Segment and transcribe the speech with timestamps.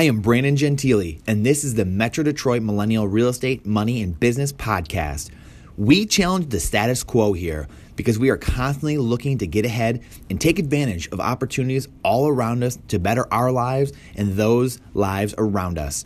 [0.00, 4.18] I am Brandon Gentili, and this is the Metro Detroit Millennial Real Estate, Money, and
[4.18, 5.28] Business Podcast.
[5.76, 10.40] We challenge the status quo here because we are constantly looking to get ahead and
[10.40, 15.76] take advantage of opportunities all around us to better our lives and those lives around
[15.78, 16.04] us.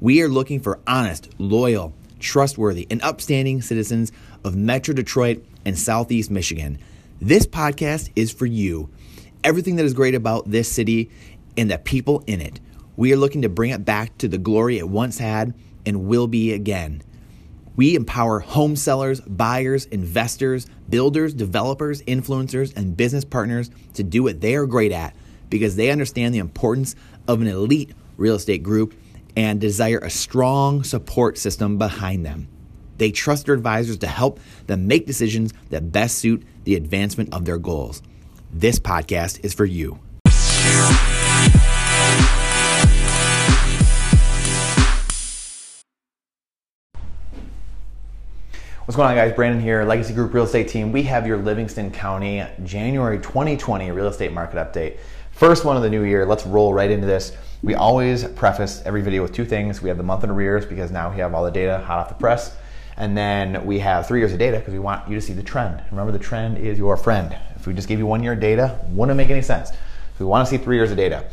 [0.00, 4.10] We are looking for honest, loyal, trustworthy, and upstanding citizens
[4.42, 6.80] of Metro Detroit and Southeast Michigan.
[7.20, 8.90] This podcast is for you.
[9.44, 11.10] Everything that is great about this city
[11.56, 12.58] and the people in it.
[12.96, 16.26] We are looking to bring it back to the glory it once had and will
[16.26, 17.02] be again.
[17.76, 24.40] We empower home sellers, buyers, investors, builders, developers, influencers, and business partners to do what
[24.40, 25.14] they are great at
[25.50, 26.96] because they understand the importance
[27.28, 28.94] of an elite real estate group
[29.36, 32.48] and desire a strong support system behind them.
[32.96, 37.44] They trust their advisors to help them make decisions that best suit the advancement of
[37.44, 38.00] their goals.
[38.50, 39.98] This podcast is for you.
[48.86, 49.34] What's going on, guys?
[49.34, 50.92] Brandon here, Legacy Group Real Estate Team.
[50.92, 54.98] We have your Livingston County January 2020 real estate market update.
[55.32, 56.24] First one of the new year.
[56.24, 57.36] Let's roll right into this.
[57.64, 59.82] We always preface every video with two things.
[59.82, 62.10] We have the month in arrears because now we have all the data hot off
[62.10, 62.54] the press.
[62.96, 65.42] And then we have three years of data because we want you to see the
[65.42, 65.82] trend.
[65.90, 67.36] Remember, the trend is your friend.
[67.56, 69.70] If we just gave you one year of data, wouldn't make any sense.
[69.70, 69.76] So
[70.20, 71.28] we want to see three years of data.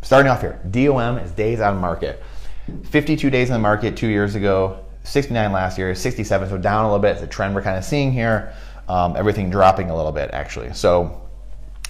[0.00, 2.22] Starting off here, DOM is days on market.
[2.84, 6.88] 52 days on the market two years ago, 69 last year, 67, so down a
[6.88, 7.12] little bit.
[7.12, 8.52] It's a trend we're kind of seeing here.
[8.88, 10.72] Um, everything dropping a little bit actually.
[10.74, 11.22] So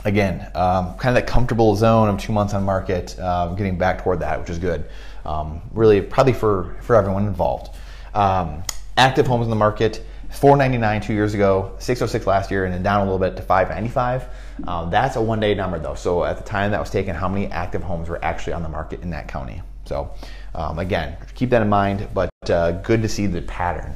[0.05, 4.03] again, um, kind of that comfortable zone of two months on market, uh, getting back
[4.03, 4.85] toward that, which is good.
[5.25, 7.75] Um, really, probably for for everyone involved.
[8.15, 8.63] Um,
[8.97, 10.05] active homes in the market.
[10.35, 14.27] 499 two years ago, 606 last year, and then down a little bit to 595.
[14.67, 15.95] Um, that's a one day number though.
[15.95, 18.69] So at the time that was taken, how many active homes were actually on the
[18.69, 19.63] market in that county?
[19.85, 20.13] So
[20.55, 23.95] um, again, keep that in mind, but uh, good to see the pattern.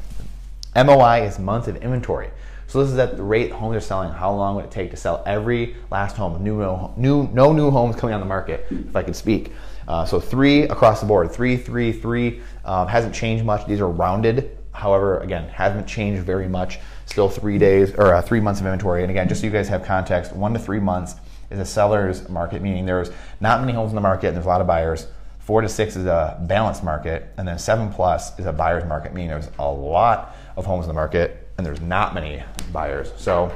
[0.77, 2.31] MOI is months of inventory.
[2.69, 4.11] So this is at the rate homes are selling.
[4.11, 6.43] How long would it take to sell every last home?
[6.45, 9.53] New, no, new, no new homes coming on the market, if I could speak.
[9.89, 12.43] Uh, so three across the board, three, three, three.
[12.67, 13.67] Um, hasn't changed much.
[13.67, 14.59] These are rounded.
[14.73, 16.79] However, again, hasn't changed very much.
[17.07, 19.03] Still three days or uh, three months of inventory.
[19.03, 21.15] And again, just so you guys have context, one to three months
[21.51, 23.11] is a seller's market, meaning there's
[23.41, 25.07] not many homes in the market and there's a lot of buyers.
[25.49, 29.15] Four to six is a balanced market, and then seven plus is a buyer's market,
[29.15, 33.11] meaning there's a lot of homes in the market and there's not many buyers.
[33.17, 33.51] So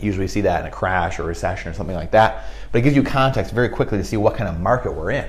[0.00, 2.46] usually see that in a crash or recession or something like that.
[2.72, 5.28] But it gives you context very quickly to see what kind of market we're in,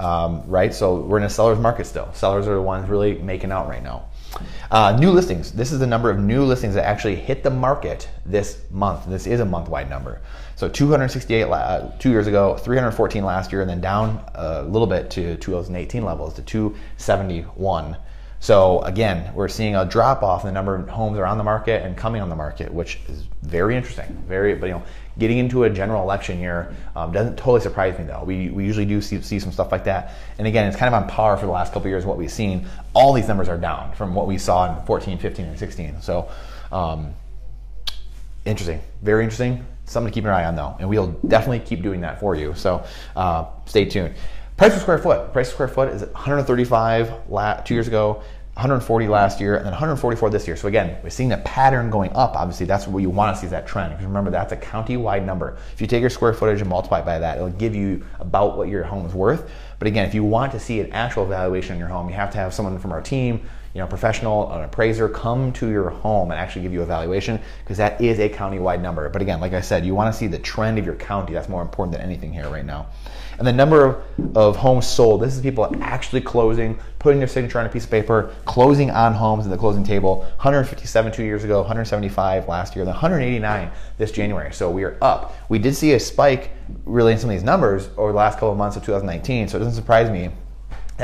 [0.00, 0.72] um, right?
[0.72, 2.10] So we're in a seller's market still.
[2.14, 4.06] Sellers are the ones really making out right now.
[4.70, 5.52] Uh, new listings.
[5.52, 9.06] This is the number of new listings that actually hit the market this month.
[9.06, 10.22] This is a month-wide number.
[10.56, 15.10] So 268 uh, two years ago, 314 last year, and then down a little bit
[15.10, 17.96] to 2018 levels to 271.
[18.42, 21.36] So again, we're seeing a drop off in the number of homes that are on
[21.36, 24.24] the market and coming on the market, which is very interesting.
[24.26, 24.82] Very, but you know,
[25.18, 28.24] getting into a general election year um, doesn't totally surprise me though.
[28.24, 30.14] We, we usually do see, see some stuff like that.
[30.38, 32.06] And again, it's kind of on par for the last couple years.
[32.06, 35.44] What we've seen, all these numbers are down from what we saw in 14, 15,
[35.44, 36.00] and 16.
[36.00, 36.30] So
[36.72, 37.12] um,
[38.46, 42.00] interesting, very interesting something to keep an eye on though, and we'll definitely keep doing
[42.02, 42.54] that for you.
[42.54, 42.84] So
[43.16, 44.14] uh, stay tuned.
[44.60, 45.32] Price per square foot.
[45.32, 48.22] Price per square foot is 135 la- two years ago,
[48.56, 50.54] 140 last year, and then 144 this year.
[50.54, 52.36] So again, we're seeing a pattern going up.
[52.36, 53.92] Obviously, that's what you want to see is that trend.
[53.92, 55.56] Because remember, that's a county-wide number.
[55.72, 58.68] If you take your square footage and multiply by that, it'll give you about what
[58.68, 59.50] your home is worth.
[59.78, 62.30] But again, if you want to see an actual valuation in your home, you have
[62.32, 63.40] to have someone from our team
[63.74, 67.38] you know, professional, an appraiser come to your home and actually give you a valuation
[67.60, 69.08] because that is a county-wide number.
[69.08, 71.34] But again, like I said, you want to see the trend of your county.
[71.34, 72.88] That's more important than anything here right now.
[73.38, 75.22] And the number of, of homes sold.
[75.22, 79.14] This is people actually closing, putting their signature on a piece of paper, closing on
[79.14, 80.18] homes in the closing table.
[80.36, 84.52] 157 two years ago, 175 last year, then 189 this January.
[84.52, 85.36] So we are up.
[85.48, 86.50] We did see a spike
[86.84, 89.48] really in some of these numbers over the last couple of months of 2019.
[89.48, 90.30] So it doesn't surprise me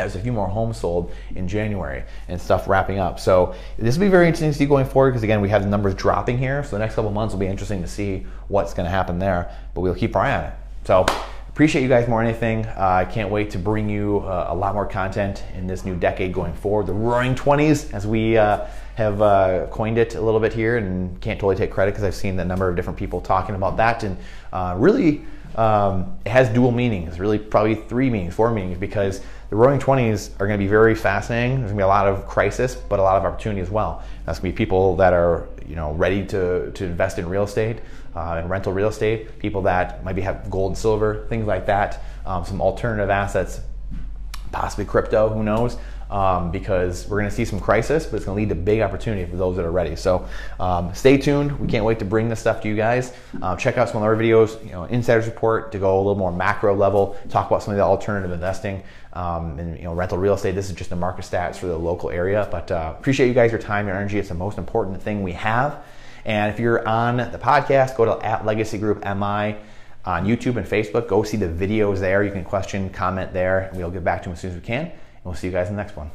[0.03, 3.19] there's a few more homes sold in January and stuff wrapping up.
[3.19, 5.69] So this will be very interesting to see going forward because again, we have the
[5.69, 6.63] numbers dropping here.
[6.65, 9.51] So the next couple months will be interesting to see what's going to happen there,
[9.75, 10.53] but we'll keep our eye on it.
[10.85, 11.07] So
[11.49, 12.67] appreciate you guys more than anything.
[12.67, 15.97] Uh, I can't wait to bring you uh, a lot more content in this new
[15.97, 16.87] decade going forward.
[16.87, 18.67] The roaring 20s as we uh,
[18.97, 22.15] have uh, coined it a little bit here and can't totally take credit because I've
[22.15, 24.19] seen a number of different people talking about that and
[24.53, 29.57] uh, really um, it has dual meanings, really probably three meanings, four meanings, because the
[29.57, 31.59] roaring 20s are going to be very fascinating.
[31.61, 34.03] There's going to be a lot of crisis, but a lot of opportunity as well.
[34.25, 37.45] That's going to be people that are, you know, ready to, to invest in real
[37.45, 37.79] estate,
[38.15, 42.03] uh, and rental real estate, people that maybe have gold, and silver, things like that,
[42.27, 43.61] um, some alternative assets,
[44.53, 45.79] possibly crypto, who knows
[46.11, 48.81] um, because we're going to see some crisis, but it's going to lead to big
[48.81, 49.97] opportunity for those that are ready.
[49.97, 50.29] So
[50.61, 51.59] um, stay tuned.
[51.59, 53.13] We can't wait to bring this stuff to you guys.
[53.43, 56.15] Uh, check out some of our videos, you know, Insiders Report to go a little
[56.15, 58.83] more macro level, talk about some of the alternative investing
[59.17, 60.55] um, and you know rental real estate.
[60.55, 63.51] This is just the market stats for the local area, but uh, appreciate you guys
[63.51, 64.19] your time, your energy.
[64.19, 65.83] It's the most important thing we have.
[66.27, 69.57] And if you're on the podcast, go to at Legacy Group MI
[70.05, 71.09] on YouTube and Facebook.
[71.09, 72.23] Go see the videos there.
[72.25, 74.63] You can question, comment there, and we'll get back to them as soon as we
[74.63, 74.93] can.
[75.27, 76.13] We'll see you guys in the next one.